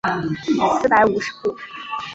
[0.81, 1.55] 四百五十户。